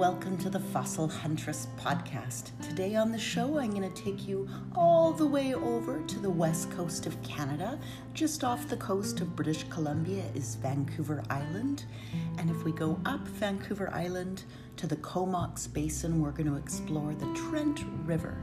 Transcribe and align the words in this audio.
welcome 0.00 0.38
to 0.38 0.48
the 0.48 0.58
Fossil 0.58 1.06
Huntress 1.06 1.68
podcast. 1.78 2.52
Today 2.66 2.96
on 2.96 3.12
the 3.12 3.18
show, 3.18 3.58
I'm 3.58 3.68
going 3.72 3.82
to 3.82 4.02
take 4.02 4.26
you 4.26 4.48
all 4.74 5.12
the 5.12 5.26
way 5.26 5.52
over 5.52 6.00
to 6.06 6.18
the 6.18 6.30
west 6.30 6.70
coast 6.70 7.04
of 7.04 7.22
Canada. 7.22 7.78
Just 8.14 8.42
off 8.42 8.66
the 8.66 8.78
coast 8.78 9.20
of 9.20 9.36
British 9.36 9.64
Columbia 9.64 10.24
is 10.34 10.54
Vancouver 10.54 11.22
Island. 11.28 11.84
And 12.38 12.48
if 12.48 12.64
we 12.64 12.72
go 12.72 12.98
up 13.04 13.28
Vancouver 13.28 13.92
Island 13.92 14.44
to 14.78 14.86
the 14.86 14.96
Comox 14.96 15.66
Basin, 15.66 16.22
we're 16.22 16.30
going 16.30 16.48
to 16.48 16.56
explore 16.56 17.12
the 17.12 17.30
Trent 17.34 17.84
River, 18.06 18.42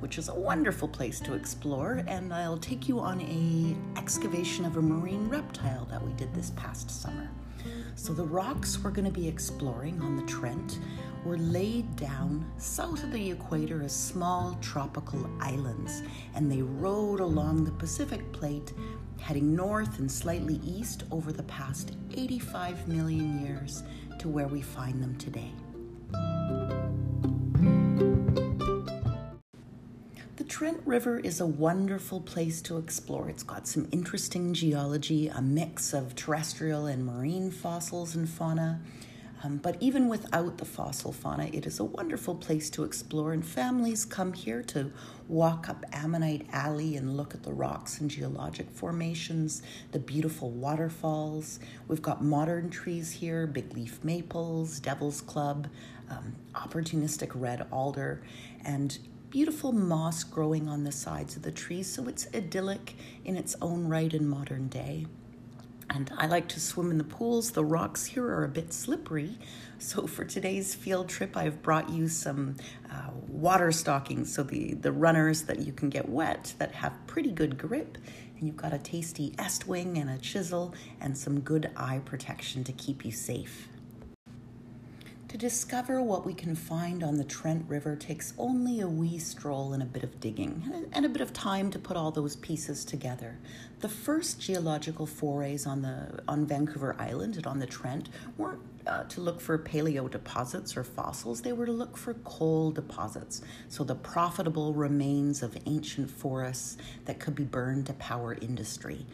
which 0.00 0.18
is 0.18 0.28
a 0.28 0.34
wonderful 0.34 0.88
place 0.88 1.20
to 1.20 1.34
explore. 1.34 2.02
And 2.08 2.34
I'll 2.34 2.58
take 2.58 2.88
you 2.88 2.98
on 2.98 3.20
a 3.20 3.76
excavation 3.96 4.64
of 4.64 4.76
a 4.76 4.82
marine 4.82 5.28
reptile 5.28 5.84
that 5.84 6.02
we 6.04 6.12
did 6.14 6.34
this 6.34 6.50
past 6.56 6.90
summer. 6.90 7.30
So, 7.94 8.12
the 8.12 8.24
rocks 8.24 8.78
we're 8.82 8.90
going 8.90 9.06
to 9.06 9.20
be 9.20 9.26
exploring 9.28 10.00
on 10.00 10.16
the 10.16 10.22
Trent 10.24 10.78
were 11.24 11.38
laid 11.38 11.96
down 11.96 12.48
south 12.56 13.02
of 13.02 13.10
the 13.10 13.30
equator 13.30 13.82
as 13.82 13.94
small 13.94 14.56
tropical 14.60 15.28
islands, 15.40 16.02
and 16.34 16.50
they 16.50 16.62
rode 16.62 17.20
along 17.20 17.64
the 17.64 17.72
Pacific 17.72 18.30
plate, 18.32 18.72
heading 19.20 19.56
north 19.56 19.98
and 19.98 20.10
slightly 20.10 20.60
east 20.64 21.02
over 21.10 21.32
the 21.32 21.42
past 21.44 21.96
85 22.14 22.86
million 22.86 23.44
years 23.44 23.82
to 24.18 24.28
where 24.28 24.46
we 24.46 24.62
find 24.62 25.02
them 25.02 25.16
today. 25.16 25.52
Trent 30.56 30.80
River 30.86 31.18
is 31.18 31.38
a 31.38 31.46
wonderful 31.46 32.18
place 32.18 32.62
to 32.62 32.78
explore. 32.78 33.28
It's 33.28 33.42
got 33.42 33.68
some 33.68 33.86
interesting 33.92 34.54
geology, 34.54 35.28
a 35.28 35.42
mix 35.42 35.92
of 35.92 36.14
terrestrial 36.14 36.86
and 36.86 37.04
marine 37.04 37.50
fossils 37.50 38.14
and 38.14 38.26
fauna. 38.26 38.80
Um, 39.44 39.58
but 39.58 39.76
even 39.80 40.08
without 40.08 40.56
the 40.56 40.64
fossil 40.64 41.12
fauna, 41.12 41.50
it 41.52 41.66
is 41.66 41.78
a 41.78 41.84
wonderful 41.84 42.34
place 42.34 42.70
to 42.70 42.84
explore, 42.84 43.34
and 43.34 43.44
families 43.44 44.06
come 44.06 44.32
here 44.32 44.62
to 44.62 44.90
walk 45.28 45.68
up 45.68 45.84
Ammonite 45.92 46.46
Alley 46.50 46.96
and 46.96 47.18
look 47.18 47.34
at 47.34 47.42
the 47.42 47.52
rocks 47.52 48.00
and 48.00 48.10
geologic 48.10 48.70
formations, 48.70 49.62
the 49.92 49.98
beautiful 49.98 50.50
waterfalls. 50.50 51.60
We've 51.86 52.00
got 52.00 52.24
modern 52.24 52.70
trees 52.70 53.12
here 53.12 53.46
big 53.46 53.74
leaf 53.74 54.02
maples, 54.02 54.80
devil's 54.80 55.20
club, 55.20 55.68
um, 56.08 56.34
opportunistic 56.54 57.32
red 57.34 57.66
alder, 57.70 58.22
and 58.64 58.98
beautiful 59.30 59.72
moss 59.72 60.24
growing 60.24 60.68
on 60.68 60.84
the 60.84 60.92
sides 60.92 61.36
of 61.36 61.42
the 61.42 61.52
trees, 61.52 61.92
so 61.92 62.08
it's 62.08 62.26
idyllic 62.34 62.94
in 63.24 63.36
its 63.36 63.56
own 63.60 63.88
right 63.88 64.12
in 64.12 64.28
modern 64.28 64.68
day. 64.68 65.06
And 65.90 66.10
I 66.18 66.26
like 66.26 66.48
to 66.48 66.60
swim 66.60 66.90
in 66.90 66.98
the 66.98 67.04
pools. 67.04 67.52
The 67.52 67.64
rocks 67.64 68.06
here 68.06 68.26
are 68.26 68.44
a 68.44 68.48
bit 68.48 68.72
slippery. 68.72 69.38
So, 69.78 70.06
for 70.06 70.24
today's 70.24 70.74
field 70.74 71.08
trip, 71.08 71.36
I've 71.36 71.62
brought 71.62 71.90
you 71.90 72.08
some 72.08 72.56
uh, 72.90 73.10
water 73.28 73.70
stockings. 73.70 74.34
So, 74.34 74.42
the, 74.42 74.74
the 74.74 74.90
runners 74.90 75.42
that 75.42 75.60
you 75.60 75.72
can 75.72 75.88
get 75.88 76.08
wet 76.08 76.54
that 76.58 76.72
have 76.72 76.92
pretty 77.06 77.30
good 77.30 77.56
grip. 77.56 77.98
And 78.36 78.46
you've 78.46 78.56
got 78.56 78.72
a 78.72 78.78
tasty 78.78 79.30
Estwing 79.32 80.00
and 80.00 80.10
a 80.10 80.18
chisel 80.18 80.74
and 81.00 81.16
some 81.16 81.40
good 81.40 81.70
eye 81.76 82.00
protection 82.04 82.64
to 82.64 82.72
keep 82.72 83.04
you 83.04 83.12
safe. 83.12 83.68
To 85.36 85.40
discover 85.40 86.00
what 86.00 86.24
we 86.24 86.32
can 86.32 86.54
find 86.54 87.04
on 87.04 87.18
the 87.18 87.24
Trent 87.24 87.68
River 87.68 87.94
takes 87.94 88.32
only 88.38 88.80
a 88.80 88.88
wee 88.88 89.18
stroll 89.18 89.74
and 89.74 89.82
a 89.82 89.86
bit 89.86 90.02
of 90.02 90.18
digging, 90.18 90.88
and 90.94 91.04
a 91.04 91.10
bit 91.10 91.20
of 91.20 91.34
time 91.34 91.70
to 91.72 91.78
put 91.78 91.94
all 91.94 92.10
those 92.10 92.36
pieces 92.36 92.86
together. 92.86 93.36
The 93.80 93.88
first 93.90 94.40
geological 94.40 95.04
forays 95.04 95.66
on, 95.66 95.82
the, 95.82 96.22
on 96.26 96.46
Vancouver 96.46 96.96
Island 96.98 97.36
and 97.36 97.46
on 97.46 97.58
the 97.58 97.66
Trent 97.66 98.08
weren't 98.38 98.62
uh, 98.86 99.02
to 99.04 99.20
look 99.20 99.42
for 99.42 99.58
paleo 99.58 100.10
deposits 100.10 100.74
or 100.74 100.84
fossils, 100.84 101.42
they 101.42 101.52
were 101.52 101.66
to 101.66 101.72
look 101.72 101.98
for 101.98 102.14
coal 102.24 102.70
deposits, 102.70 103.42
so 103.68 103.84
the 103.84 103.94
profitable 103.94 104.72
remains 104.72 105.42
of 105.42 105.58
ancient 105.66 106.10
forests 106.10 106.78
that 107.04 107.20
could 107.20 107.34
be 107.34 107.44
burned 107.44 107.84
to 107.84 107.92
power 107.94 108.38
industry. 108.40 109.04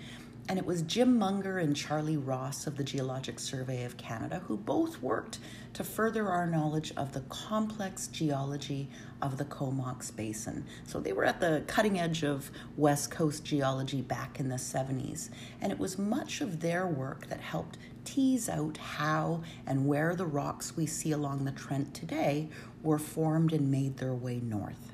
And 0.49 0.59
it 0.59 0.67
was 0.67 0.83
Jim 0.83 1.19
Munger 1.19 1.59
and 1.59 1.75
Charlie 1.75 2.17
Ross 2.17 2.67
of 2.67 2.77
the 2.77 2.83
Geologic 2.83 3.39
Survey 3.39 3.85
of 3.85 3.97
Canada 3.97 4.43
who 4.47 4.57
both 4.57 5.01
worked 5.01 5.39
to 5.75 5.85
further 5.85 6.29
our 6.29 6.47
knowledge 6.47 6.93
of 6.97 7.13
the 7.13 7.21
complex 7.23 8.09
geology 8.09 8.91
of 9.23 9.39
the 9.39 9.45
Comox 9.45 10.11
Basin. 10.11 10.67
So 10.85 10.99
they 11.01 11.13
were 11.13 11.25
at 11.25 11.41
the 11.41 11.63
cutting 11.69 12.01
edge 12.01 12.25
of 12.25 12.51
West 12.77 13.11
Coast 13.11 13.45
geology 13.45 14.03
back 14.03 14.41
in 14.41 14.49
the 14.49 14.57
70s. 14.57 15.31
And 15.61 15.71
it 15.71 15.79
was 15.79 15.97
much 15.97 16.41
of 16.41 16.61
their 16.61 16.87
work 16.87 17.29
that 17.29 17.41
helped 17.41 17.79
tease 18.05 18.49
out 18.49 18.77
how 18.77 19.43
and 19.65 19.87
where 19.87 20.17
the 20.17 20.27
rocks 20.27 20.77
we 20.77 20.87
see 20.87 21.13
along 21.13 21.45
the 21.45 21.53
Trent 21.53 21.95
today 21.95 22.49
were 22.83 22.99
formed 22.99 23.53
and 23.53 23.71
made 23.71 23.97
their 23.97 24.15
way 24.15 24.41
north. 24.43 24.92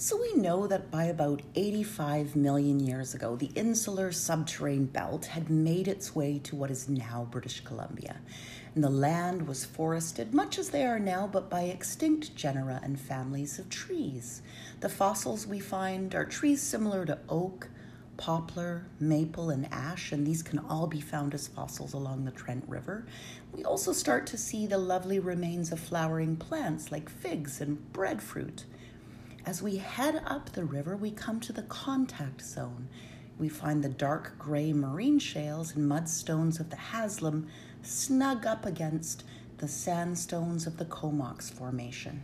So 0.00 0.16
we 0.16 0.32
know 0.34 0.68
that 0.68 0.92
by 0.92 1.06
about 1.06 1.42
85 1.56 2.36
million 2.36 2.78
years 2.78 3.14
ago, 3.14 3.34
the 3.34 3.50
insular 3.56 4.10
superterrane 4.10 4.92
belt 4.92 5.26
had 5.26 5.50
made 5.50 5.88
its 5.88 6.14
way 6.14 6.38
to 6.44 6.54
what 6.54 6.70
is 6.70 6.88
now 6.88 7.26
British 7.28 7.64
Columbia. 7.64 8.20
And 8.76 8.84
the 8.84 8.90
land 8.90 9.48
was 9.48 9.64
forested, 9.64 10.32
much 10.32 10.56
as 10.56 10.70
they 10.70 10.86
are 10.86 11.00
now, 11.00 11.26
but 11.26 11.50
by 11.50 11.62
extinct 11.62 12.36
genera 12.36 12.78
and 12.84 13.00
families 13.00 13.58
of 13.58 13.70
trees. 13.70 14.40
The 14.78 14.88
fossils 14.88 15.48
we 15.48 15.58
find 15.58 16.14
are 16.14 16.24
trees 16.24 16.62
similar 16.62 17.04
to 17.04 17.18
oak, 17.28 17.68
poplar, 18.16 18.86
maple, 19.00 19.50
and 19.50 19.66
ash, 19.72 20.12
and 20.12 20.24
these 20.24 20.44
can 20.44 20.60
all 20.60 20.86
be 20.86 21.00
found 21.00 21.34
as 21.34 21.48
fossils 21.48 21.92
along 21.92 22.24
the 22.24 22.30
Trent 22.30 22.62
River. 22.68 23.04
We 23.52 23.64
also 23.64 23.92
start 23.92 24.28
to 24.28 24.38
see 24.38 24.68
the 24.68 24.78
lovely 24.78 25.18
remains 25.18 25.72
of 25.72 25.80
flowering 25.80 26.36
plants 26.36 26.92
like 26.92 27.08
figs 27.08 27.60
and 27.60 27.92
breadfruit. 27.92 28.64
As 29.46 29.62
we 29.62 29.76
head 29.76 30.22
up 30.26 30.50
the 30.50 30.64
river, 30.64 30.96
we 30.96 31.10
come 31.10 31.40
to 31.40 31.52
the 31.52 31.62
contact 31.62 32.42
zone. 32.42 32.88
We 33.38 33.48
find 33.48 33.82
the 33.82 33.88
dark 33.88 34.38
gray 34.38 34.72
marine 34.72 35.18
shales 35.18 35.74
and 35.74 35.90
mudstones 35.90 36.60
of 36.60 36.70
the 36.70 36.76
Haslam 36.76 37.46
snug 37.82 38.44
up 38.46 38.66
against 38.66 39.24
the 39.58 39.68
sandstones 39.68 40.66
of 40.66 40.76
the 40.76 40.84
Comox 40.84 41.50
Formation. 41.50 42.22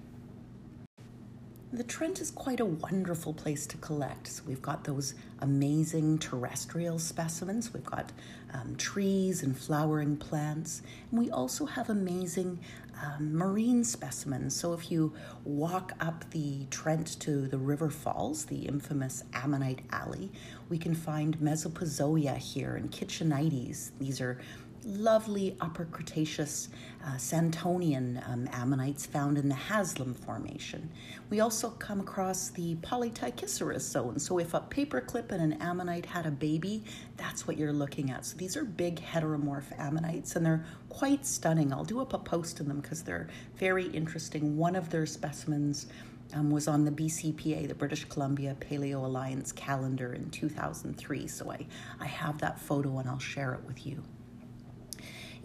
The 1.72 1.82
Trent 1.82 2.20
is 2.20 2.30
quite 2.30 2.60
a 2.60 2.64
wonderful 2.64 3.34
place 3.34 3.66
to 3.66 3.76
collect. 3.78 4.28
So 4.28 4.44
we've 4.46 4.62
got 4.62 4.84
those 4.84 5.14
amazing 5.40 6.18
terrestrial 6.18 7.00
specimens. 7.00 7.74
We've 7.74 7.84
got 7.84 8.12
um, 8.52 8.76
trees 8.76 9.42
and 9.42 9.58
flowering 9.58 10.16
plants. 10.16 10.82
And 11.10 11.18
we 11.18 11.32
also 11.32 11.66
have 11.66 11.90
amazing 11.90 12.60
um, 13.02 13.36
marine 13.36 13.84
specimens. 13.84 14.54
So 14.54 14.72
if 14.72 14.90
you 14.90 15.12
walk 15.44 15.92
up 16.00 16.28
the 16.30 16.66
Trent 16.70 17.18
to 17.20 17.48
the 17.48 17.58
River 17.58 17.90
Falls, 17.90 18.44
the 18.44 18.66
infamous 18.66 19.24
Ammonite 19.32 19.82
Alley, 19.90 20.30
we 20.68 20.78
can 20.78 20.94
find 20.94 21.38
Mesopuzosia 21.38 22.36
here 22.36 22.76
and 22.76 22.90
Kitchinites. 22.90 23.90
These 23.98 24.20
are 24.20 24.38
lovely 24.84 25.56
Upper 25.60 25.86
Cretaceous 25.86 26.68
uh, 27.04 27.14
Santonian 27.16 28.26
um, 28.28 28.48
ammonites 28.52 29.06
found 29.06 29.38
in 29.38 29.48
the 29.48 29.54
Haslam 29.54 30.14
Formation. 30.14 30.90
We 31.30 31.40
also 31.40 31.70
come 31.70 32.00
across 32.00 32.50
the 32.50 32.76
Polyptychoceras 32.76 33.80
zone. 33.80 34.18
So 34.18 34.38
if 34.38 34.54
a 34.54 34.60
paperclip 34.60 35.32
and 35.32 35.42
an 35.42 35.54
ammonite 35.60 36.06
had 36.06 36.26
a 36.26 36.30
baby, 36.30 36.84
that's 37.16 37.46
what 37.46 37.56
you're 37.56 37.72
looking 37.72 38.10
at. 38.10 38.24
So 38.24 38.36
these 38.36 38.56
are 38.56 38.64
big 38.64 39.00
heteromorph 39.00 39.78
ammonites 39.78 40.36
and 40.36 40.44
they're 40.44 40.64
quite 40.88 41.26
stunning. 41.26 41.72
I'll 41.72 41.84
do 41.84 42.00
up 42.00 42.12
a 42.12 42.18
post 42.18 42.60
on 42.60 42.68
them 42.68 42.80
because 42.80 43.02
they're 43.02 43.28
very 43.56 43.86
interesting. 43.86 44.56
One 44.56 44.76
of 44.76 44.90
their 44.90 45.06
specimens 45.06 45.86
um, 46.32 46.50
was 46.50 46.68
on 46.68 46.84
the 46.84 46.90
BCPA, 46.90 47.68
the 47.68 47.74
British 47.74 48.04
Columbia 48.04 48.56
Paleo 48.60 49.04
Alliance 49.04 49.52
calendar 49.52 50.14
in 50.14 50.30
2003. 50.30 51.26
So 51.26 51.50
I, 51.50 51.66
I 52.00 52.06
have 52.06 52.38
that 52.38 52.58
photo 52.58 52.98
and 52.98 53.08
I'll 53.08 53.18
share 53.18 53.54
it 53.54 53.60
with 53.66 53.86
you. 53.86 54.02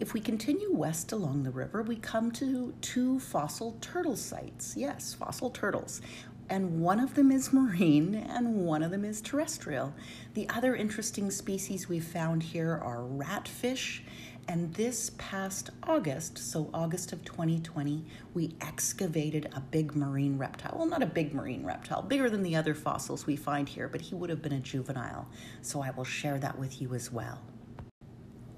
If 0.00 0.14
we 0.14 0.20
continue 0.20 0.72
west 0.72 1.12
along 1.12 1.42
the 1.42 1.50
river, 1.50 1.82
we 1.82 1.96
come 1.96 2.32
to 2.32 2.72
two 2.80 3.20
fossil 3.20 3.76
turtle 3.82 4.16
sites. 4.16 4.74
Yes, 4.74 5.12
fossil 5.12 5.50
turtles. 5.50 6.00
And 6.48 6.80
one 6.80 6.98
of 6.98 7.14
them 7.14 7.30
is 7.30 7.52
marine 7.52 8.14
and 8.14 8.64
one 8.64 8.82
of 8.82 8.92
them 8.92 9.04
is 9.04 9.20
terrestrial. 9.20 9.92
The 10.32 10.48
other 10.48 10.74
interesting 10.74 11.30
species 11.30 11.86
we've 11.86 12.02
found 12.02 12.42
here 12.42 12.80
are 12.82 13.02
ratfish. 13.02 14.00
And 14.48 14.72
this 14.72 15.10
past 15.18 15.68
August, 15.82 16.38
so 16.38 16.70
August 16.72 17.12
of 17.12 17.22
2020, 17.22 18.02
we 18.32 18.56
excavated 18.62 19.50
a 19.54 19.60
big 19.60 19.94
marine 19.94 20.38
reptile. 20.38 20.76
Well, 20.78 20.88
not 20.88 21.02
a 21.02 21.06
big 21.06 21.34
marine 21.34 21.64
reptile, 21.64 22.00
bigger 22.00 22.30
than 22.30 22.42
the 22.42 22.56
other 22.56 22.74
fossils 22.74 23.26
we 23.26 23.36
find 23.36 23.68
here, 23.68 23.86
but 23.86 24.00
he 24.00 24.14
would 24.14 24.30
have 24.30 24.40
been 24.40 24.54
a 24.54 24.60
juvenile. 24.60 25.28
So 25.60 25.82
I 25.82 25.90
will 25.90 26.04
share 26.04 26.38
that 26.38 26.58
with 26.58 26.80
you 26.80 26.94
as 26.94 27.12
well. 27.12 27.38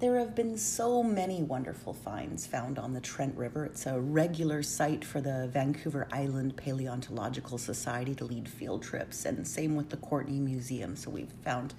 There 0.03 0.19
have 0.19 0.35
been 0.35 0.59
so 0.59 1.05
many 1.05 1.45
wonderful 1.45 1.93
finds 1.93 2.45
found 2.45 2.77
on 2.77 2.93
the 2.93 3.01
Trent 3.01 3.37
River. 3.37 3.67
It's 3.67 3.87
a 3.87 4.01
regular 4.01 4.61
site 4.61 5.05
for 5.05 5.21
the 5.21 5.47
Vancouver 5.53 6.09
Island 6.11 6.57
Paleontological 6.57 7.57
Society 7.57 8.13
to 8.17 8.25
lead 8.25 8.49
field 8.49 8.83
trips, 8.83 9.25
and 9.25 9.47
same 9.47 9.77
with 9.77 9.91
the 9.91 9.97
Courtenay 9.99 10.41
Museum. 10.41 10.97
So 10.97 11.09
we've 11.09 11.31
found 11.45 11.75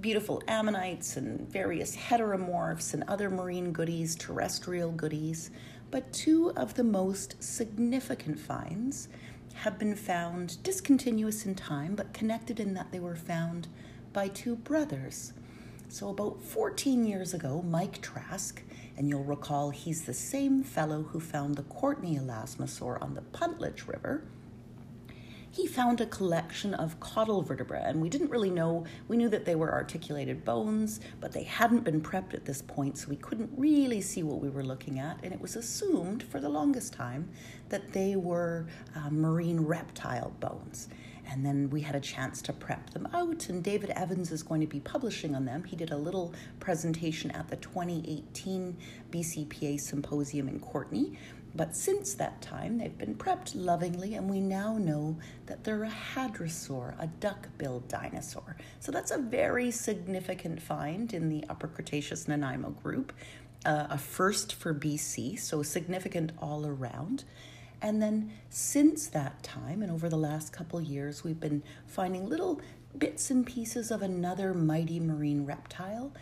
beautiful 0.00 0.42
ammonites 0.48 1.18
and 1.18 1.46
various 1.46 1.94
heteromorphs 1.94 2.94
and 2.94 3.04
other 3.06 3.28
marine 3.28 3.72
goodies, 3.72 4.16
terrestrial 4.16 4.90
goodies. 4.92 5.50
but 5.90 6.12
two 6.12 6.52
of 6.56 6.74
the 6.74 6.84
most 6.84 7.42
significant 7.42 8.38
finds 8.38 9.08
have 9.54 9.78
been 9.78 9.96
found 9.96 10.62
discontinuous 10.62 11.46
in 11.46 11.54
time, 11.54 11.94
but 11.94 12.12
connected 12.12 12.60
in 12.60 12.74
that 12.74 12.92
they 12.92 13.00
were 13.00 13.16
found 13.16 13.68
by 14.12 14.28
two 14.28 14.54
brothers. 14.56 15.32
So, 15.90 16.10
about 16.10 16.42
14 16.42 17.06
years 17.06 17.32
ago, 17.32 17.64
Mike 17.66 18.02
Trask, 18.02 18.62
and 18.98 19.08
you'll 19.08 19.24
recall 19.24 19.70
he's 19.70 20.02
the 20.02 20.12
same 20.12 20.62
fellow 20.62 21.02
who 21.02 21.18
found 21.18 21.54
the 21.54 21.62
Courtenay 21.62 22.16
elasmosaur 22.16 23.00
on 23.00 23.14
the 23.14 23.22
Puntledge 23.22 23.88
River, 23.88 24.24
he 25.50 25.66
found 25.66 26.02
a 26.02 26.06
collection 26.06 26.74
of 26.74 27.00
caudal 27.00 27.40
vertebrae, 27.40 27.82
and 27.86 28.02
we 28.02 28.10
didn't 28.10 28.30
really 28.30 28.50
know. 28.50 28.84
We 29.08 29.16
knew 29.16 29.30
that 29.30 29.46
they 29.46 29.54
were 29.54 29.72
articulated 29.72 30.44
bones, 30.44 31.00
but 31.20 31.32
they 31.32 31.44
hadn't 31.44 31.84
been 31.84 32.02
prepped 32.02 32.34
at 32.34 32.44
this 32.44 32.60
point, 32.60 32.98
so 32.98 33.08
we 33.08 33.16
couldn't 33.16 33.50
really 33.56 34.02
see 34.02 34.22
what 34.22 34.42
we 34.42 34.50
were 34.50 34.62
looking 34.62 34.98
at. 34.98 35.18
And 35.22 35.32
it 35.32 35.40
was 35.40 35.56
assumed 35.56 36.22
for 36.22 36.38
the 36.38 36.50
longest 36.50 36.92
time 36.92 37.30
that 37.70 37.94
they 37.94 38.14
were 38.14 38.66
uh, 38.94 39.08
marine 39.08 39.60
reptile 39.60 40.32
bones. 40.38 40.88
And 41.30 41.44
then 41.44 41.68
we 41.70 41.82
had 41.82 41.94
a 41.94 42.00
chance 42.00 42.40
to 42.42 42.52
prep 42.52 42.90
them 42.90 43.06
out, 43.12 43.48
and 43.48 43.62
David 43.62 43.90
Evans 43.90 44.32
is 44.32 44.42
going 44.42 44.60
to 44.62 44.66
be 44.66 44.80
publishing 44.80 45.34
on 45.34 45.44
them. 45.44 45.62
He 45.64 45.76
did 45.76 45.90
a 45.90 45.96
little 45.96 46.32
presentation 46.58 47.30
at 47.32 47.48
the 47.48 47.56
2018 47.56 48.76
BCPA 49.10 49.78
symposium 49.78 50.48
in 50.48 50.58
Courtenay 50.58 51.12
but 51.54 51.74
since 51.74 52.14
that 52.14 52.40
time, 52.40 52.78
they've 52.78 52.96
been 52.96 53.14
prepped 53.14 53.52
lovingly, 53.54 54.14
and 54.14 54.28
we 54.28 54.40
now 54.40 54.76
know 54.76 55.16
that 55.46 55.64
they're 55.64 55.84
a 55.84 55.90
hadrosaur, 55.90 56.94
a 57.00 57.06
duck 57.06 57.48
billed 57.56 57.88
dinosaur. 57.88 58.56
So 58.80 58.92
that's 58.92 59.10
a 59.10 59.18
very 59.18 59.70
significant 59.70 60.60
find 60.60 61.12
in 61.12 61.28
the 61.28 61.44
Upper 61.48 61.68
Cretaceous 61.68 62.28
Nanaimo 62.28 62.70
group, 62.70 63.12
uh, 63.64 63.86
a 63.90 63.98
first 63.98 64.54
for 64.54 64.74
BC, 64.74 65.38
so 65.38 65.62
significant 65.62 66.32
all 66.38 66.66
around. 66.66 67.24
And 67.80 68.02
then 68.02 68.32
since 68.50 69.06
that 69.08 69.42
time, 69.42 69.82
and 69.82 69.90
over 69.90 70.08
the 70.08 70.16
last 70.16 70.52
couple 70.52 70.80
years, 70.80 71.22
we've 71.22 71.40
been 71.40 71.62
finding 71.86 72.28
little 72.28 72.60
bits 72.96 73.30
and 73.30 73.46
pieces 73.46 73.90
of 73.90 74.02
another 74.02 74.52
mighty 74.52 74.98
marine 74.98 75.44
reptile. 75.46 76.12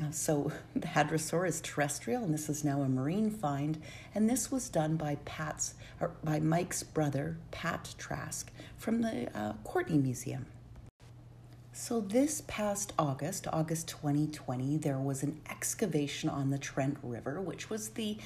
Uh, 0.00 0.10
so 0.10 0.50
the 0.74 0.88
hadrosaur 0.88 1.46
is 1.46 1.60
terrestrial, 1.60 2.24
and 2.24 2.32
this 2.32 2.48
is 2.48 2.64
now 2.64 2.82
a 2.82 2.88
marine 2.88 3.30
find. 3.30 3.80
And 4.14 4.28
this 4.28 4.50
was 4.50 4.68
done 4.68 4.96
by 4.96 5.16
Pat's, 5.24 5.74
or 6.00 6.12
by 6.24 6.40
Mike's 6.40 6.82
brother, 6.82 7.36
Pat 7.50 7.94
Trask, 7.98 8.50
from 8.78 9.02
the 9.02 9.28
uh, 9.38 9.54
Courtenay 9.64 9.98
Museum. 9.98 10.46
So 11.74 12.00
this 12.00 12.42
past 12.46 12.92
August, 12.98 13.46
August 13.50 13.88
2020, 13.88 14.76
there 14.76 14.98
was 14.98 15.22
an 15.22 15.40
excavation 15.50 16.28
on 16.28 16.50
the 16.50 16.58
Trent 16.58 16.98
River, 17.02 17.40
which 17.40 17.70
was 17.70 17.90
the 17.90 18.18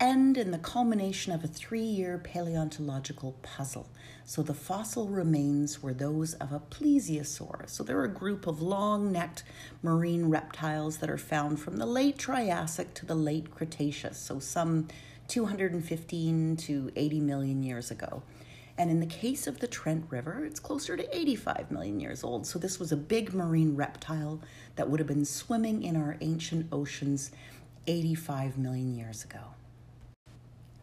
end 0.00 0.38
in 0.38 0.50
the 0.50 0.58
culmination 0.58 1.32
of 1.32 1.44
a 1.44 1.48
three 1.48 1.82
year 1.82 2.18
paleontological 2.18 3.36
puzzle. 3.42 3.88
So 4.24 4.42
the 4.42 4.54
fossil 4.54 5.08
remains 5.08 5.82
were 5.82 5.92
those 5.92 6.34
of 6.34 6.52
a 6.52 6.60
plesiosaur. 6.60 7.68
So 7.68 7.82
they're 7.82 8.04
a 8.04 8.08
group 8.08 8.46
of 8.46 8.62
long 8.62 9.12
necked 9.12 9.42
marine 9.82 10.30
reptiles 10.30 10.98
that 10.98 11.10
are 11.10 11.18
found 11.18 11.60
from 11.60 11.76
the 11.76 11.86
late 11.86 12.16
Triassic 12.16 12.94
to 12.94 13.06
the 13.06 13.14
late 13.14 13.50
Cretaceous, 13.50 14.18
so 14.18 14.38
some 14.38 14.88
215 15.28 16.56
to 16.56 16.90
80 16.96 17.20
million 17.20 17.62
years 17.62 17.90
ago. 17.90 18.22
And 18.78 18.90
in 18.90 19.00
the 19.00 19.06
case 19.06 19.46
of 19.46 19.58
the 19.58 19.66
Trent 19.66 20.06
River, 20.08 20.44
it's 20.44 20.60
closer 20.60 20.96
to 20.96 21.16
85 21.16 21.70
million 21.70 22.00
years 22.00 22.24
old. 22.24 22.46
So 22.46 22.58
this 22.58 22.78
was 22.78 22.92
a 22.92 22.96
big 22.96 23.34
marine 23.34 23.76
reptile 23.76 24.40
that 24.76 24.88
would 24.88 25.00
have 25.00 25.06
been 25.06 25.26
swimming 25.26 25.82
in 25.82 25.96
our 25.96 26.16
ancient 26.20 26.68
oceans 26.72 27.30
85 27.86 28.56
million 28.56 28.94
years 28.94 29.24
ago. 29.24 29.40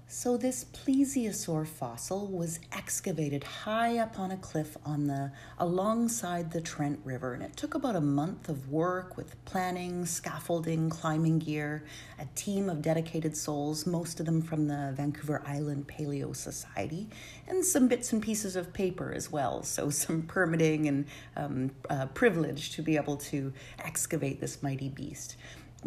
So 0.09 0.37
this 0.37 0.63
plesiosaur 0.63 1.67
fossil 1.67 2.27
was 2.27 2.61
excavated 2.71 3.43
high 3.43 3.97
up 3.97 4.17
on 4.17 4.31
a 4.31 4.37
cliff 4.37 4.77
on 4.85 5.07
the 5.07 5.33
alongside 5.59 6.49
the 6.49 6.61
Trent 6.61 7.01
River 7.03 7.33
and 7.33 7.43
it 7.43 7.57
took 7.57 7.75
about 7.75 7.97
a 7.97 8.01
month 8.01 8.47
of 8.47 8.71
work 8.71 9.17
with 9.17 9.43
planning, 9.43 10.05
scaffolding, 10.05 10.89
climbing 10.89 11.39
gear, 11.39 11.83
a 12.19 12.25
team 12.35 12.69
of 12.69 12.81
dedicated 12.81 13.35
souls, 13.35 13.85
most 13.85 14.21
of 14.21 14.25
them 14.25 14.41
from 14.41 14.67
the 14.67 14.93
Vancouver 14.95 15.43
Island 15.45 15.89
Paleo 15.89 16.33
Society, 16.33 17.09
and 17.45 17.65
some 17.65 17.89
bits 17.89 18.13
and 18.13 18.23
pieces 18.23 18.55
of 18.55 18.71
paper 18.71 19.11
as 19.13 19.29
well. 19.29 19.61
So 19.63 19.89
some 20.07 20.21
permitting 20.21 20.87
and 20.87 21.05
um, 21.35 21.71
uh, 21.89 22.05
privilege 22.05 22.71
to 22.71 22.81
be 22.81 22.95
able 22.95 23.17
to 23.17 23.51
excavate 23.79 24.39
this 24.39 24.63
mighty 24.63 24.87
beast 24.87 25.35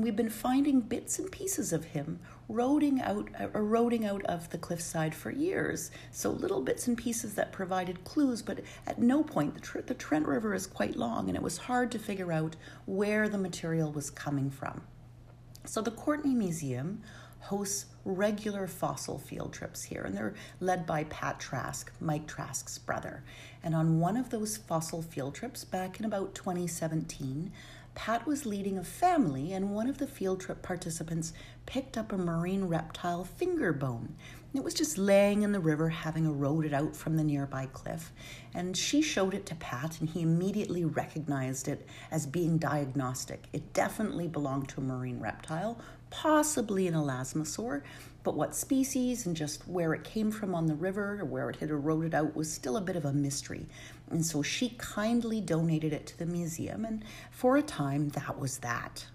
we've 0.02 0.16
been 0.16 0.30
finding 0.30 0.80
bits 0.80 1.18
and 1.18 1.30
pieces 1.30 1.72
of 1.72 1.84
him 1.84 2.20
eroding 2.48 3.00
out, 3.00 3.28
eroding 3.54 4.04
out 4.04 4.24
of 4.24 4.50
the 4.50 4.58
cliffside 4.58 5.14
for 5.14 5.30
years. 5.30 5.90
So 6.10 6.30
little 6.30 6.60
bits 6.60 6.88
and 6.88 6.98
pieces 6.98 7.34
that 7.34 7.52
provided 7.52 8.04
clues, 8.04 8.42
but 8.42 8.60
at 8.86 8.98
no 8.98 9.22
point 9.22 9.54
the, 9.54 9.82
the 9.82 9.94
Trent 9.94 10.26
River 10.26 10.54
is 10.54 10.66
quite 10.66 10.96
long, 10.96 11.28
and 11.28 11.36
it 11.36 11.42
was 11.42 11.58
hard 11.58 11.90
to 11.92 11.98
figure 11.98 12.32
out 12.32 12.56
where 12.86 13.28
the 13.28 13.38
material 13.38 13.92
was 13.92 14.10
coming 14.10 14.50
from. 14.50 14.82
So 15.64 15.80
the 15.80 15.90
Courtenay 15.90 16.34
Museum 16.34 17.02
hosts 17.40 17.86
regular 18.04 18.66
fossil 18.66 19.18
field 19.18 19.52
trips 19.52 19.82
here, 19.84 20.02
and 20.02 20.16
they're 20.16 20.34
led 20.60 20.86
by 20.86 21.04
Pat 21.04 21.38
Trask, 21.38 21.90
Mike 22.00 22.26
Trask's 22.26 22.78
brother. 22.78 23.22
And 23.62 23.74
on 23.74 24.00
one 24.00 24.16
of 24.16 24.30
those 24.30 24.56
fossil 24.56 25.02
field 25.02 25.34
trips 25.34 25.64
back 25.64 25.98
in 25.98 26.06
about 26.06 26.34
2017, 26.34 27.52
Pat 28.00 28.26
was 28.26 28.46
leading 28.46 28.78
a 28.78 28.82
family, 28.82 29.52
and 29.52 29.74
one 29.74 29.86
of 29.86 29.98
the 29.98 30.06
field 30.06 30.40
trip 30.40 30.62
participants 30.62 31.34
picked 31.66 31.98
up 31.98 32.12
a 32.12 32.16
marine 32.16 32.64
reptile 32.64 33.24
finger 33.24 33.74
bone. 33.74 34.16
It 34.54 34.64
was 34.64 34.72
just 34.72 34.96
laying 34.96 35.42
in 35.42 35.52
the 35.52 35.60
river, 35.60 35.90
having 35.90 36.24
eroded 36.24 36.72
out 36.72 36.96
from 36.96 37.18
the 37.18 37.22
nearby 37.22 37.68
cliff. 37.74 38.10
And 38.54 38.74
she 38.74 39.02
showed 39.02 39.34
it 39.34 39.44
to 39.44 39.54
Pat, 39.56 40.00
and 40.00 40.08
he 40.08 40.22
immediately 40.22 40.82
recognized 40.82 41.68
it 41.68 41.86
as 42.10 42.26
being 42.26 42.56
diagnostic. 42.56 43.44
It 43.52 43.74
definitely 43.74 44.28
belonged 44.28 44.70
to 44.70 44.80
a 44.80 44.84
marine 44.84 45.20
reptile, 45.20 45.78
possibly 46.08 46.88
an 46.88 46.94
elasmosaur, 46.94 47.82
but 48.22 48.34
what 48.34 48.54
species 48.54 49.26
and 49.26 49.34
just 49.36 49.66
where 49.66 49.94
it 49.94 50.04
came 50.04 50.30
from 50.30 50.54
on 50.54 50.66
the 50.66 50.74
river 50.74 51.20
or 51.20 51.24
where 51.24 51.50
it 51.50 51.56
had 51.56 51.70
eroded 51.70 52.14
out 52.14 52.36
was 52.36 52.52
still 52.52 52.76
a 52.76 52.80
bit 52.80 52.96
of 52.96 53.04
a 53.04 53.12
mystery. 53.12 53.66
And 54.10 54.24
so 54.24 54.42
she 54.42 54.74
kindly 54.78 55.40
donated 55.40 55.92
it 55.92 56.06
to 56.08 56.18
the 56.18 56.26
museum, 56.26 56.84
and 56.84 57.04
for 57.30 57.56
a 57.56 57.62
time, 57.62 58.10
that 58.10 58.38
was 58.38 58.58
that. 58.58 59.06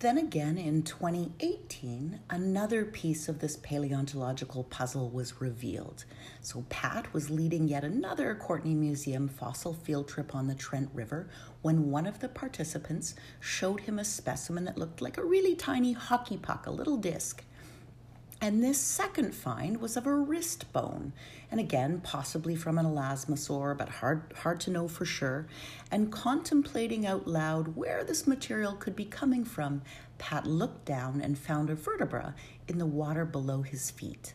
Then 0.00 0.18
again, 0.18 0.58
in 0.58 0.82
2018, 0.82 2.20
another 2.28 2.84
piece 2.84 3.30
of 3.30 3.38
this 3.38 3.56
paleontological 3.56 4.64
puzzle 4.64 5.08
was 5.08 5.40
revealed. 5.40 6.04
So, 6.42 6.66
Pat 6.68 7.10
was 7.14 7.30
leading 7.30 7.66
yet 7.66 7.82
another 7.82 8.34
Courtenay 8.34 8.74
Museum 8.74 9.26
fossil 9.26 9.72
field 9.72 10.06
trip 10.06 10.34
on 10.34 10.48
the 10.48 10.54
Trent 10.54 10.90
River 10.92 11.30
when 11.62 11.90
one 11.90 12.06
of 12.06 12.20
the 12.20 12.28
participants 12.28 13.14
showed 13.40 13.80
him 13.80 13.98
a 13.98 14.04
specimen 14.04 14.66
that 14.66 14.76
looked 14.76 15.00
like 15.00 15.16
a 15.16 15.24
really 15.24 15.54
tiny 15.54 15.94
hockey 15.94 16.36
puck, 16.36 16.66
a 16.66 16.70
little 16.70 16.98
disc. 16.98 17.42
And 18.38 18.62
this 18.62 18.78
second 18.78 19.34
find 19.34 19.80
was 19.80 19.96
of 19.96 20.06
a 20.06 20.14
wrist 20.14 20.70
bone, 20.72 21.14
and 21.50 21.58
again, 21.58 22.00
possibly 22.02 22.54
from 22.54 22.76
an 22.76 22.84
elasmosaur, 22.84 23.76
but 23.76 23.88
hard, 23.88 24.34
hard 24.36 24.60
to 24.60 24.70
know 24.70 24.88
for 24.88 25.06
sure. 25.06 25.46
And 25.90 26.12
contemplating 26.12 27.06
out 27.06 27.26
loud 27.26 27.76
where 27.76 28.04
this 28.04 28.26
material 28.26 28.74
could 28.74 28.94
be 28.94 29.06
coming 29.06 29.44
from, 29.44 29.80
Pat 30.18 30.46
looked 30.46 30.84
down 30.84 31.22
and 31.22 31.38
found 31.38 31.70
a 31.70 31.74
vertebra 31.74 32.34
in 32.68 32.76
the 32.76 32.86
water 32.86 33.24
below 33.24 33.62
his 33.62 33.90
feet. 33.90 34.34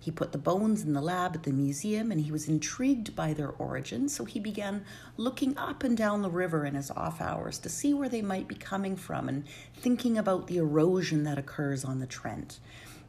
He 0.00 0.10
put 0.10 0.32
the 0.32 0.38
bones 0.38 0.82
in 0.82 0.94
the 0.94 1.00
lab 1.02 1.36
at 1.36 1.44
the 1.44 1.52
museum 1.52 2.10
and 2.10 2.20
he 2.20 2.32
was 2.32 2.48
intrigued 2.48 3.14
by 3.14 3.34
their 3.34 3.50
origin, 3.50 4.08
so 4.08 4.24
he 4.24 4.40
began 4.40 4.84
looking 5.16 5.56
up 5.58 5.84
and 5.84 5.96
down 5.96 6.22
the 6.22 6.30
river 6.30 6.64
in 6.64 6.74
his 6.74 6.90
off 6.90 7.20
hours 7.20 7.58
to 7.58 7.68
see 7.68 7.92
where 7.94 8.08
they 8.08 8.22
might 8.22 8.48
be 8.48 8.56
coming 8.56 8.96
from 8.96 9.28
and 9.28 9.44
thinking 9.76 10.18
about 10.18 10.48
the 10.48 10.56
erosion 10.56 11.22
that 11.24 11.38
occurs 11.38 11.84
on 11.84 12.00
the 12.00 12.06
Trent 12.06 12.58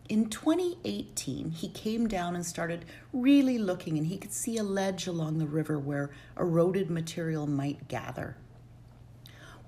in 0.09 0.29
2018, 0.29 1.51
he 1.51 1.69
came 1.69 2.07
down 2.07 2.35
and 2.35 2.45
started 2.45 2.85
really 3.13 3.57
looking, 3.57 3.97
and 3.97 4.07
he 4.07 4.17
could 4.17 4.33
see 4.33 4.57
a 4.57 4.63
ledge 4.63 5.07
along 5.07 5.37
the 5.37 5.45
river 5.45 5.79
where 5.79 6.11
eroded 6.37 6.89
material 6.89 7.47
might 7.47 7.87
gather. 7.87 8.35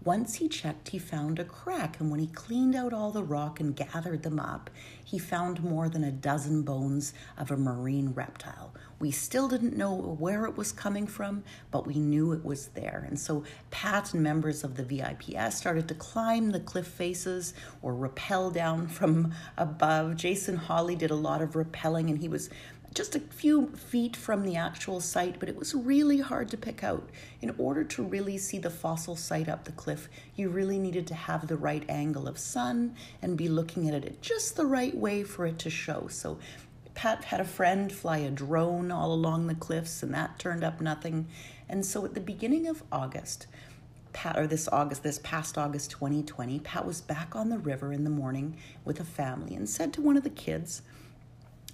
Once 0.04 0.36
he 0.36 0.48
checked, 0.48 0.90
he 0.90 1.00
found 1.00 1.40
a 1.40 1.44
crack, 1.46 2.00
and 2.00 2.12
when 2.12 2.20
he 2.20 2.28
cleaned 2.28 2.76
out 2.76 2.94
all 2.94 3.12
the 3.12 3.24
rock 3.24 3.60
and 3.60 3.76
gathered 3.76 4.24
them 4.24 4.40
up, 4.40 4.70
he 5.04 5.18
found 5.18 5.64
more 5.64 5.90
than 5.90 6.04
a 6.04 6.12
dozen 6.12 6.62
bones 6.62 7.14
of 7.38 7.50
a 7.50 7.58
marine 7.58 8.12
reptile. 8.14 8.65
We 9.06 9.12
still 9.12 9.48
didn't 9.48 9.78
know 9.78 9.94
where 9.94 10.46
it 10.46 10.58
was 10.58 10.72
coming 10.72 11.06
from, 11.06 11.44
but 11.70 11.86
we 11.86 11.94
knew 11.94 12.32
it 12.32 12.44
was 12.44 12.70
there. 12.70 13.06
And 13.08 13.20
so 13.20 13.44
Pat 13.70 14.16
and 14.16 14.24
members 14.24 14.64
of 14.64 14.78
the 14.78 14.84
VIPS 14.84 15.56
started 15.56 15.88
to 15.90 15.94
climb 15.94 16.50
the 16.50 16.60
cliff 16.60 16.88
faces 16.88 17.54
or 17.84 17.94
rappel 17.94 18.50
down 18.50 18.88
from 18.98 19.32
above. 19.60 20.16
Jason 20.16 20.56
Hawley 20.56 20.96
did 20.96 21.12
a 21.12 21.16
lot 21.16 21.44
of 21.44 21.52
rappelling, 21.52 22.10
and 22.10 22.18
he 22.18 22.28
was 22.28 22.50
just 22.96 23.16
a 23.16 23.20
few 23.20 23.68
feet 23.76 24.16
from 24.16 24.44
the 24.44 24.56
actual 24.56 25.00
site, 25.00 25.40
but 25.40 25.50
it 25.50 25.56
was 25.56 25.76
really 25.76 26.20
hard 26.20 26.50
to 26.50 26.58
pick 26.58 26.84
out. 26.84 27.08
In 27.44 27.54
order 27.60 27.84
to 27.84 28.02
really 28.02 28.40
see 28.40 28.58
the 28.58 28.72
fossil 28.72 29.16
site 29.16 29.48
up 29.48 29.66
the 29.66 29.72
cliff, 29.74 30.10
you 30.36 30.50
really 30.50 30.80
needed 30.80 31.06
to 31.08 31.14
have 31.14 31.48
the 31.48 31.58
right 31.58 31.84
angle 31.90 32.28
of 32.28 32.40
sun 32.40 32.96
and 33.22 33.38
be 33.38 33.50
looking 33.50 33.88
at 33.88 34.04
it 34.04 34.20
just 34.24 34.56
the 34.56 34.66
right 34.66 34.98
way 34.98 35.22
for 35.22 35.46
it 35.46 35.60
to 35.60 35.70
show. 35.70 36.08
So 36.10 36.40
Pat 36.96 37.26
had 37.26 37.40
a 37.40 37.46
friend 37.46 37.92
fly 37.92 38.18
a 38.20 38.32
drone 38.32 38.90
all 38.92 39.14
along 39.14 39.48
the 39.48 39.56
cliffs, 39.56 40.02
and 40.02 40.14
that 40.14 40.40
turned 40.40 40.64
up 40.64 40.82
nothing. 40.82 41.28
And 41.70 41.86
so 41.86 42.06
at 42.06 42.14
the 42.14 42.22
beginning 42.22 42.68
of 42.68 42.84
August, 42.92 43.48
Pat, 44.14 44.38
or 44.38 44.48
this 44.48 44.70
August, 44.70 45.04
this 45.04 45.20
past 45.20 45.58
August 45.58 45.92
2020, 45.92 46.60
Pat 46.60 46.86
was 46.86 47.02
back 47.02 47.36
on 47.36 47.50
the 47.50 47.58
river 47.58 47.92
in 47.92 48.06
the 48.06 48.10
morning 48.10 48.56
with 48.86 49.00
a 49.02 49.04
family 49.04 49.56
and 49.56 49.70
said 49.70 49.92
to 49.94 50.02
one 50.02 50.16
of 50.16 50.24
the 50.24 50.30
kids, 50.30 50.82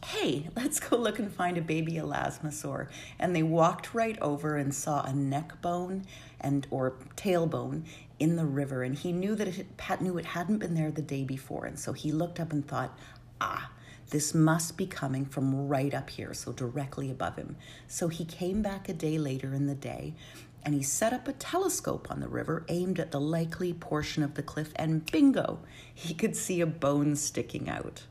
hey, 0.05 0.49
let's 0.55 0.79
go 0.79 0.97
look 0.97 1.19
and 1.19 1.31
find 1.31 1.57
a 1.57 1.61
baby 1.61 1.93
elasmosaur. 1.93 2.87
And 3.19 3.35
they 3.35 3.43
walked 3.43 3.93
right 3.93 4.19
over 4.19 4.57
and 4.57 4.73
saw 4.73 5.03
a 5.03 5.13
neck 5.13 5.61
bone 5.61 6.05
and 6.39 6.65
or 6.71 6.95
tailbone 7.15 7.83
in 8.19 8.35
the 8.35 8.45
river. 8.45 8.81
And 8.81 8.95
he 8.95 9.11
knew 9.11 9.35
that 9.35 9.47
it, 9.47 9.77
Pat 9.77 10.01
knew 10.01 10.17
it 10.17 10.25
hadn't 10.25 10.57
been 10.57 10.73
there 10.73 10.91
the 10.91 11.03
day 11.03 11.23
before. 11.23 11.65
And 11.65 11.77
so 11.77 11.93
he 11.93 12.11
looked 12.11 12.39
up 12.39 12.51
and 12.51 12.67
thought, 12.67 12.97
ah, 13.39 13.69
this 14.11 14.33
must 14.33 14.77
be 14.77 14.85
coming 14.85 15.25
from 15.25 15.67
right 15.67 15.93
up 15.93 16.09
here, 16.11 16.33
so 16.33 16.51
directly 16.51 17.09
above 17.09 17.37
him. 17.37 17.55
So 17.87 18.07
he 18.09 18.23
came 18.23 18.61
back 18.61 18.87
a 18.87 18.93
day 18.93 19.17
later 19.17 19.53
in 19.53 19.65
the 19.65 19.75
day 19.75 20.13
and 20.63 20.75
he 20.75 20.83
set 20.83 21.13
up 21.13 21.27
a 21.27 21.33
telescope 21.33 22.07
on 22.11 22.19
the 22.19 22.27
river 22.27 22.63
aimed 22.67 22.99
at 22.99 23.11
the 23.11 23.19
likely 23.19 23.73
portion 23.73 24.21
of 24.21 24.35
the 24.35 24.43
cliff, 24.43 24.71
and 24.75 25.09
bingo, 25.11 25.59
he 25.93 26.13
could 26.13 26.35
see 26.35 26.61
a 26.61 26.67
bone 26.67 27.15
sticking 27.15 27.67
out. 27.67 28.03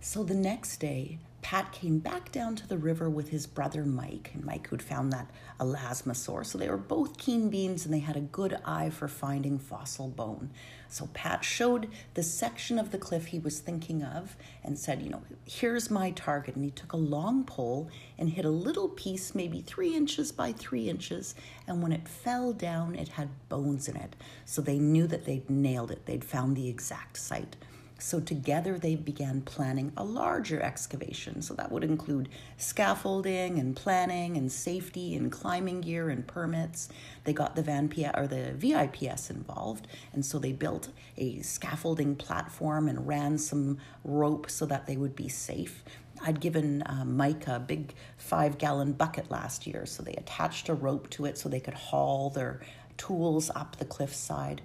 So 0.00 0.24
the 0.24 0.34
next 0.34 0.78
day, 0.78 1.18
Pat 1.48 1.72
came 1.72 1.98
back 1.98 2.30
down 2.30 2.54
to 2.54 2.68
the 2.68 2.76
river 2.76 3.08
with 3.08 3.30
his 3.30 3.46
brother 3.46 3.82
Mike, 3.82 4.32
and 4.34 4.44
Mike 4.44 4.68
who'd 4.68 4.82
found 4.82 5.10
that 5.14 5.30
elasmosaur. 5.58 6.44
So 6.44 6.58
they 6.58 6.68
were 6.68 6.76
both 6.76 7.16
keen 7.16 7.48
beans 7.48 7.86
and 7.86 7.94
they 7.94 8.00
had 8.00 8.18
a 8.18 8.20
good 8.20 8.58
eye 8.66 8.90
for 8.90 9.08
finding 9.08 9.58
fossil 9.58 10.08
bone. 10.08 10.50
So 10.90 11.08
Pat 11.14 11.46
showed 11.46 11.88
the 12.12 12.22
section 12.22 12.78
of 12.78 12.90
the 12.90 12.98
cliff 12.98 13.24
he 13.24 13.38
was 13.38 13.60
thinking 13.60 14.02
of 14.02 14.36
and 14.62 14.78
said, 14.78 15.00
You 15.00 15.08
know, 15.08 15.22
here's 15.46 15.90
my 15.90 16.10
target. 16.10 16.54
And 16.54 16.66
he 16.66 16.70
took 16.70 16.92
a 16.92 16.98
long 16.98 17.44
pole 17.44 17.88
and 18.18 18.28
hit 18.28 18.44
a 18.44 18.50
little 18.50 18.90
piece, 18.90 19.34
maybe 19.34 19.62
three 19.62 19.96
inches 19.96 20.30
by 20.30 20.52
three 20.52 20.90
inches. 20.90 21.34
And 21.66 21.82
when 21.82 21.92
it 21.92 22.06
fell 22.06 22.52
down, 22.52 22.94
it 22.94 23.08
had 23.08 23.30
bones 23.48 23.88
in 23.88 23.96
it. 23.96 24.16
So 24.44 24.60
they 24.60 24.78
knew 24.78 25.06
that 25.06 25.24
they'd 25.24 25.48
nailed 25.48 25.92
it, 25.92 26.04
they'd 26.04 26.26
found 26.26 26.58
the 26.58 26.68
exact 26.68 27.16
site. 27.16 27.56
So 28.00 28.20
together 28.20 28.78
they 28.78 28.94
began 28.94 29.40
planning 29.40 29.92
a 29.96 30.04
larger 30.04 30.62
excavation. 30.62 31.42
So 31.42 31.54
that 31.54 31.72
would 31.72 31.82
include 31.82 32.28
scaffolding 32.56 33.58
and 33.58 33.74
planning 33.74 34.36
and 34.36 34.50
safety 34.50 35.16
and 35.16 35.32
climbing 35.32 35.80
gear 35.80 36.08
and 36.08 36.26
permits. 36.26 36.88
They 37.24 37.32
got 37.32 37.56
the 37.56 37.62
Van 37.62 37.88
P- 37.88 38.06
or 38.06 38.28
the 38.28 38.54
VIPS 38.54 39.30
involved, 39.30 39.88
and 40.12 40.24
so 40.24 40.38
they 40.38 40.52
built 40.52 40.90
a 41.16 41.40
scaffolding 41.40 42.14
platform 42.14 42.88
and 42.88 43.06
ran 43.06 43.36
some 43.36 43.78
rope 44.04 44.48
so 44.48 44.64
that 44.66 44.86
they 44.86 44.96
would 44.96 45.16
be 45.16 45.28
safe. 45.28 45.82
I'd 46.22 46.40
given 46.40 46.82
uh, 46.82 47.04
Mike 47.04 47.46
a 47.46 47.58
big 47.58 47.94
five 48.16 48.58
gallon 48.58 48.92
bucket 48.92 49.30
last 49.30 49.66
year, 49.66 49.86
so 49.86 50.02
they 50.02 50.14
attached 50.14 50.68
a 50.68 50.74
rope 50.74 51.10
to 51.10 51.24
it 51.24 51.36
so 51.36 51.48
they 51.48 51.60
could 51.60 51.74
haul 51.74 52.30
their 52.30 52.60
tools 52.96 53.50
up 53.54 53.76
the 53.76 53.84
cliffside. 53.84 54.62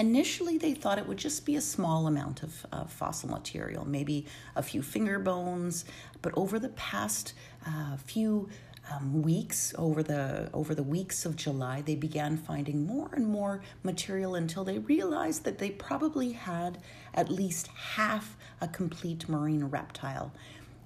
Initially, 0.00 0.56
they 0.56 0.72
thought 0.72 0.96
it 0.96 1.06
would 1.06 1.18
just 1.18 1.44
be 1.44 1.56
a 1.56 1.60
small 1.60 2.06
amount 2.06 2.42
of 2.42 2.66
uh, 2.72 2.84
fossil 2.84 3.28
material, 3.28 3.86
maybe 3.86 4.24
a 4.56 4.62
few 4.62 4.80
finger 4.80 5.18
bones. 5.18 5.84
But 6.22 6.32
over 6.38 6.58
the 6.58 6.70
past 6.70 7.34
uh, 7.66 7.98
few 7.98 8.48
um, 8.90 9.20
weeks, 9.20 9.74
over 9.76 10.02
the 10.02 10.48
over 10.54 10.74
the 10.74 10.82
weeks 10.82 11.26
of 11.26 11.36
July, 11.36 11.82
they 11.82 11.96
began 11.96 12.38
finding 12.38 12.86
more 12.86 13.10
and 13.12 13.26
more 13.26 13.60
material 13.82 14.36
until 14.36 14.64
they 14.64 14.78
realized 14.78 15.44
that 15.44 15.58
they 15.58 15.68
probably 15.68 16.32
had 16.32 16.78
at 17.12 17.30
least 17.30 17.66
half 17.66 18.38
a 18.62 18.68
complete 18.68 19.28
marine 19.28 19.64
reptile. 19.64 20.32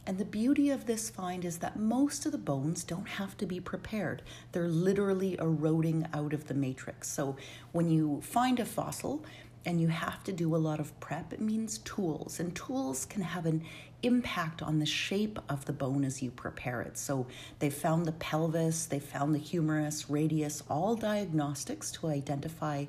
And 0.07 0.19
the 0.19 0.25
beauty 0.25 0.69
of 0.71 0.85
this 0.85 1.09
find 1.09 1.45
is 1.45 1.59
that 1.59 1.79
most 1.79 2.27
of 2.27 2.33
the 2.33 2.39
bones 2.39 2.85
don't 2.85 3.09
have 3.09 3.37
to 3.39 3.47
be 3.47 3.59
prepared. 3.59 4.23
They're 4.53 4.69
literally 4.69 5.37
eroding 5.41 6.07
out 6.13 6.35
of 6.35 6.47
the 6.47 6.55
matrix. 6.55 7.09
So 7.09 7.37
when 7.73 7.89
you 7.89 8.21
find 8.21 8.61
a 8.61 8.67
fossil 8.67 9.25
and 9.65 9.81
you 9.81 9.89
have 9.89 10.23
to 10.25 10.33
do 10.33 10.55
a 10.55 10.59
lot 10.59 10.79
of 10.79 10.99
prep, 11.01 11.33
it 11.33 11.41
means 11.41 11.79
tools. 11.79 12.39
And 12.39 12.55
tools 12.55 13.07
can 13.07 13.23
have 13.23 13.47
an 13.47 13.65
impact 14.03 14.61
on 14.61 14.79
the 14.79 14.85
shape 14.85 15.39
of 15.49 15.65
the 15.65 15.73
bone 15.73 16.05
as 16.05 16.23
you 16.23 16.31
prepare 16.31 16.83
it. 16.83 16.99
So 16.99 17.27
they 17.59 17.71
found 17.71 18.05
the 18.05 18.13
pelvis, 18.13 18.85
they 18.85 19.01
found 19.01 19.35
the 19.35 19.39
humerus, 19.39 20.11
radius, 20.11 20.63
all 20.69 20.95
diagnostics 20.95 21.91
to 21.93 22.09
identify 22.09 22.85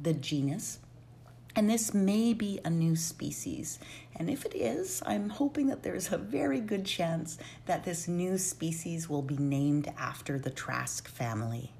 the 0.00 0.14
genus. 0.14 0.78
And 1.56 1.70
this 1.70 1.94
may 1.94 2.34
be 2.34 2.60
a 2.64 2.70
new 2.70 2.96
species. 2.96 3.78
And 4.16 4.28
if 4.28 4.44
it 4.44 4.56
is, 4.56 5.02
I'm 5.06 5.28
hoping 5.28 5.68
that 5.68 5.84
there's 5.84 6.10
a 6.10 6.18
very 6.18 6.60
good 6.60 6.84
chance 6.84 7.38
that 7.66 7.84
this 7.84 8.08
new 8.08 8.38
species 8.38 9.08
will 9.08 9.22
be 9.22 9.36
named 9.36 9.92
after 9.96 10.38
the 10.38 10.50
Trask 10.50 11.06
family. 11.06 11.70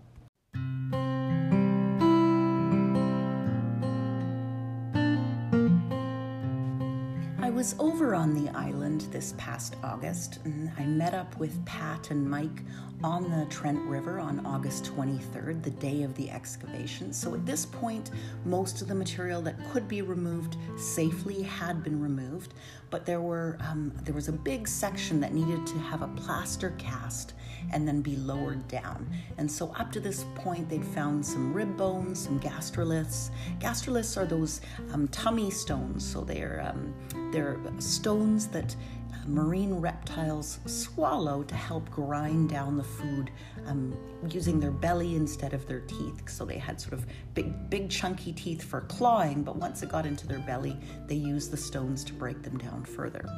Was 7.64 7.74
over 7.78 8.14
on 8.14 8.34
the 8.34 8.50
island 8.50 9.06
this 9.10 9.32
past 9.38 9.76
August, 9.82 10.38
and 10.44 10.70
I 10.78 10.84
met 10.84 11.14
up 11.14 11.34
with 11.38 11.64
Pat 11.64 12.10
and 12.10 12.28
Mike 12.28 12.60
on 13.02 13.30
the 13.30 13.46
Trent 13.46 13.80
River 13.86 14.20
on 14.20 14.44
August 14.44 14.84
23rd, 14.84 15.62
the 15.62 15.70
day 15.70 16.02
of 16.02 16.14
the 16.14 16.30
excavation. 16.30 17.10
So 17.10 17.34
at 17.34 17.46
this 17.46 17.64
point, 17.64 18.10
most 18.44 18.82
of 18.82 18.88
the 18.88 18.94
material 18.94 19.40
that 19.42 19.56
could 19.70 19.88
be 19.88 20.02
removed 20.02 20.58
safely 20.76 21.42
had 21.42 21.82
been 21.82 22.02
removed, 22.02 22.52
but 22.90 23.06
there 23.06 23.22
were 23.22 23.56
um, 23.60 23.92
there 24.02 24.14
was 24.14 24.28
a 24.28 24.32
big 24.32 24.68
section 24.68 25.18
that 25.20 25.32
needed 25.32 25.66
to 25.66 25.78
have 25.78 26.02
a 26.02 26.08
plaster 26.08 26.74
cast 26.76 27.32
and 27.72 27.88
then 27.88 28.02
be 28.02 28.16
lowered 28.16 28.68
down. 28.68 29.08
And 29.38 29.50
so 29.50 29.72
up 29.78 29.90
to 29.92 30.00
this 30.00 30.26
point, 30.34 30.68
they'd 30.68 30.84
found 30.84 31.24
some 31.24 31.54
rib 31.54 31.78
bones, 31.78 32.18
some 32.18 32.38
gastroliths. 32.40 33.30
Gastroliths 33.58 34.18
are 34.18 34.26
those 34.26 34.60
um, 34.92 35.08
tummy 35.08 35.50
stones, 35.50 36.04
so 36.06 36.20
they're 36.20 36.70
um, 36.70 36.94
they're 37.34 37.58
stones 37.78 38.46
that 38.46 38.76
uh, 39.12 39.16
marine 39.26 39.74
reptiles 39.74 40.60
swallow 40.66 41.42
to 41.42 41.54
help 41.56 41.90
grind 41.90 42.48
down 42.48 42.76
the 42.76 42.84
food 42.84 43.30
um, 43.66 43.96
using 44.28 44.60
their 44.60 44.70
belly 44.70 45.16
instead 45.16 45.52
of 45.52 45.66
their 45.66 45.80
teeth. 45.80 46.28
So 46.28 46.44
they 46.44 46.58
had 46.58 46.80
sort 46.80 46.92
of 46.92 47.06
big, 47.34 47.68
big, 47.68 47.90
chunky 47.90 48.32
teeth 48.32 48.62
for 48.62 48.82
clawing, 48.82 49.42
but 49.42 49.56
once 49.56 49.82
it 49.82 49.88
got 49.88 50.06
into 50.06 50.28
their 50.28 50.38
belly, 50.38 50.76
they 51.08 51.16
used 51.16 51.50
the 51.50 51.56
stones 51.56 52.04
to 52.04 52.12
break 52.12 52.42
them 52.42 52.56
down 52.56 52.84
further 52.84 53.28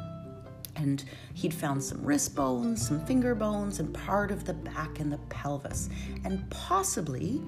and 0.76 1.04
he'd 1.32 1.54
found 1.54 1.82
some 1.82 2.04
wrist 2.04 2.34
bones, 2.34 2.86
some 2.86 3.00
finger 3.06 3.34
bones, 3.34 3.80
and 3.80 3.94
part 3.94 4.30
of 4.30 4.44
the 4.44 4.52
back 4.52 5.00
and 5.00 5.10
the 5.10 5.16
pelvis. 5.30 5.88
And 6.24 6.48
possibly 6.50 7.40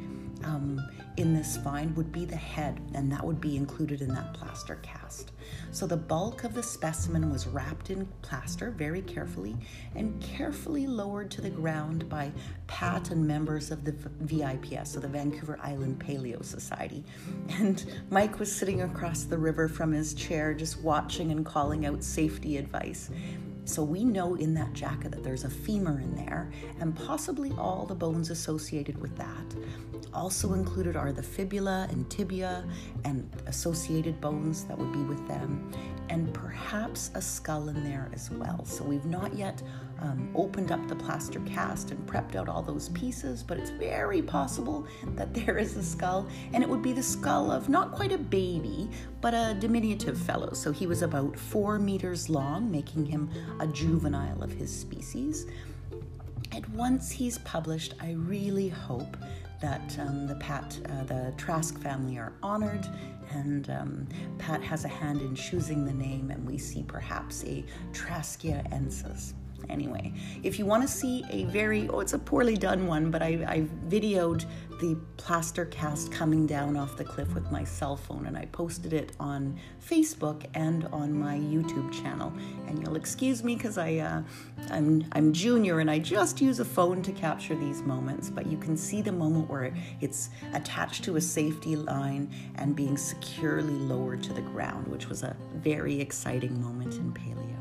um, 0.44 0.80
in 1.16 1.34
this 1.34 1.56
find 1.58 1.96
would 1.96 2.12
be 2.12 2.24
the 2.24 2.36
head, 2.36 2.80
and 2.94 3.10
that 3.10 3.24
would 3.24 3.40
be 3.40 3.56
included 3.56 4.00
in 4.00 4.08
that 4.14 4.34
plaster 4.34 4.76
cast. 4.82 5.32
So 5.72 5.86
the 5.86 5.96
bulk 5.96 6.44
of 6.44 6.54
the 6.54 6.62
specimen 6.62 7.30
was 7.30 7.46
wrapped 7.46 7.90
in 7.90 8.06
plaster 8.22 8.70
very 8.70 9.02
carefully 9.02 9.56
and 9.94 10.20
carefully 10.22 10.86
lowered 10.86 11.30
to 11.32 11.40
the 11.40 11.50
ground 11.50 12.08
by 12.08 12.32
Pat 12.66 13.10
and 13.10 13.26
members 13.26 13.70
of 13.70 13.84
the 13.84 13.92
VIPS, 14.20 14.92
so 14.92 15.00
the 15.00 15.08
Vancouver 15.08 15.58
Island 15.62 15.98
Paleo 15.98 16.44
Society. 16.44 17.04
And 17.58 17.84
Mike 18.10 18.38
was 18.38 18.54
sitting 18.54 18.82
across 18.82 19.24
the 19.24 19.38
river 19.38 19.68
from 19.68 19.92
his 19.92 20.14
chair, 20.14 20.54
just 20.54 20.80
watching 20.80 21.32
and 21.32 21.44
calling 21.44 21.86
out 21.86 22.04
safety 22.04 22.56
advice. 22.56 23.10
So 23.68 23.82
we 23.82 24.02
know 24.02 24.34
in 24.34 24.54
that 24.54 24.72
jacket 24.72 25.12
that 25.12 25.22
there's 25.22 25.44
a 25.44 25.50
femur 25.50 26.00
in 26.00 26.14
there 26.16 26.50
and 26.80 26.96
possibly 26.96 27.52
all 27.58 27.84
the 27.84 27.94
bones 27.94 28.30
associated 28.30 28.98
with 28.98 29.14
that. 29.18 29.54
Also 30.14 30.54
included 30.54 30.96
are 30.96 31.12
the 31.12 31.22
fibula 31.22 31.86
and 31.90 32.08
tibia 32.08 32.66
and 33.04 33.30
associated 33.46 34.22
bones 34.22 34.64
that 34.64 34.78
would 34.78 34.90
be 34.90 35.02
with 35.02 35.28
them, 35.28 35.70
and 36.08 36.32
perhaps 36.32 37.10
a 37.14 37.20
skull 37.20 37.68
in 37.68 37.84
there 37.84 38.08
as 38.14 38.30
well. 38.30 38.64
So 38.64 38.84
we've 38.84 39.04
not 39.04 39.36
yet 39.36 39.62
um, 40.00 40.30
opened 40.34 40.72
up 40.72 40.86
the 40.88 40.94
plaster 40.94 41.40
cast 41.40 41.90
and 41.90 42.06
prepped 42.06 42.36
out 42.36 42.48
all 42.48 42.62
those 42.62 42.88
pieces, 42.90 43.42
but 43.42 43.58
it's 43.58 43.70
very 43.70 44.22
possible 44.22 44.86
that 45.16 45.34
there 45.34 45.58
is 45.58 45.76
a 45.76 45.82
skull, 45.82 46.28
and 46.52 46.62
it 46.62 46.68
would 46.68 46.82
be 46.82 46.92
the 46.92 47.02
skull 47.02 47.50
of 47.50 47.68
not 47.68 47.92
quite 47.92 48.12
a 48.12 48.18
baby, 48.18 48.88
but 49.20 49.34
a 49.34 49.56
diminutive 49.58 50.18
fellow. 50.18 50.52
So 50.52 50.72
he 50.72 50.86
was 50.86 51.02
about 51.02 51.38
four 51.38 51.78
meters 51.78 52.28
long, 52.28 52.70
making 52.70 53.06
him 53.06 53.30
a 53.60 53.66
juvenile 53.66 54.42
of 54.42 54.52
his 54.52 54.74
species. 54.74 55.46
And 56.52 56.66
once 56.68 57.10
he's 57.10 57.38
published, 57.38 57.94
I 58.00 58.12
really 58.12 58.68
hope 58.68 59.16
that 59.60 59.98
um, 59.98 60.26
the 60.26 60.36
Pat, 60.36 60.78
uh, 60.88 61.04
the 61.04 61.34
Trask 61.36 61.78
family 61.80 62.16
are 62.16 62.32
honored, 62.42 62.86
and 63.30 63.68
um, 63.70 64.08
Pat 64.38 64.62
has 64.62 64.84
a 64.84 64.88
hand 64.88 65.20
in 65.20 65.34
choosing 65.34 65.84
the 65.84 65.92
name, 65.92 66.30
and 66.30 66.46
we 66.46 66.56
see 66.56 66.84
perhaps 66.84 67.44
a 67.44 67.64
Traskia 67.92 68.64
ensis. 68.72 69.34
Anyway, 69.68 70.12
if 70.42 70.58
you 70.58 70.64
want 70.64 70.82
to 70.82 70.88
see 70.88 71.24
a 71.30 71.44
very, 71.44 71.88
oh, 71.88 72.00
it's 72.00 72.14
a 72.14 72.18
poorly 72.18 72.56
done 72.56 72.86
one, 72.86 73.10
but 73.10 73.22
I, 73.22 73.44
I 73.46 73.60
videoed 73.88 74.44
the 74.80 74.96
plaster 75.16 75.66
cast 75.66 76.12
coming 76.12 76.46
down 76.46 76.76
off 76.76 76.96
the 76.96 77.04
cliff 77.04 77.34
with 77.34 77.50
my 77.50 77.64
cell 77.64 77.96
phone 77.96 78.26
and 78.26 78.36
I 78.36 78.46
posted 78.46 78.92
it 78.92 79.12
on 79.18 79.58
Facebook 79.84 80.46
and 80.54 80.86
on 80.86 81.12
my 81.12 81.36
YouTube 81.36 81.92
channel. 81.92 82.32
And 82.66 82.80
you'll 82.80 82.96
excuse 82.96 83.42
me 83.42 83.56
because 83.56 83.76
I, 83.76 83.96
uh, 83.96 84.22
I'm, 84.70 85.04
I'm 85.12 85.32
junior 85.32 85.80
and 85.80 85.90
I 85.90 85.98
just 85.98 86.40
use 86.40 86.60
a 86.60 86.64
phone 86.64 87.02
to 87.02 87.12
capture 87.12 87.56
these 87.56 87.82
moments, 87.82 88.30
but 88.30 88.46
you 88.46 88.56
can 88.56 88.76
see 88.76 89.02
the 89.02 89.12
moment 89.12 89.50
where 89.50 89.74
it's 90.00 90.30
attached 90.54 91.04
to 91.04 91.16
a 91.16 91.20
safety 91.20 91.74
line 91.74 92.32
and 92.54 92.76
being 92.76 92.96
securely 92.96 93.74
lowered 93.74 94.22
to 94.22 94.32
the 94.32 94.42
ground, 94.42 94.86
which 94.86 95.08
was 95.08 95.24
a 95.24 95.36
very 95.56 96.00
exciting 96.00 96.60
moment 96.62 96.94
in 96.94 97.12
paleo. 97.12 97.57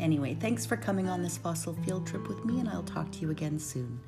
Anyway, 0.00 0.34
thanks 0.34 0.64
for 0.64 0.78
coming 0.78 1.10
on 1.10 1.22
this 1.22 1.36
fossil 1.36 1.74
field 1.84 2.06
trip 2.06 2.26
with 2.26 2.42
me, 2.44 2.58
and 2.58 2.68
I'll 2.68 2.82
talk 2.82 3.12
to 3.12 3.18
you 3.18 3.30
again 3.30 3.58
soon. 3.58 4.00